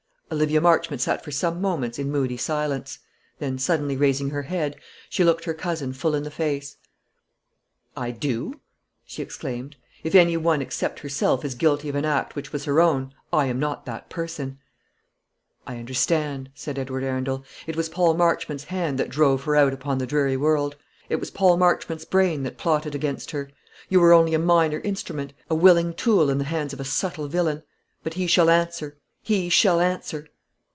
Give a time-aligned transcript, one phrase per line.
[0.33, 2.99] Olivia Marchmont sat for some moments in moody silence;
[3.39, 4.77] then suddenly raising her head,
[5.09, 6.77] she looked her cousin full in the face.
[7.97, 8.61] "I do,"
[9.05, 9.75] she exclaimed;
[10.05, 13.47] "if any one except herself is guilty of an act which was her own, I
[13.47, 14.57] am not that person."
[15.67, 19.97] "I understand," said Edward Arundel; "it was Paul Marchmont's hand that drove her out upon
[19.97, 20.77] the dreary world.
[21.09, 23.51] It was Paul Marchmont's brain that plotted against her.
[23.89, 27.27] You were only a minor instrument; a willing tool, in the hands of a subtle
[27.27, 27.63] villain.
[28.01, 30.27] But he shall answer; he shall answer!"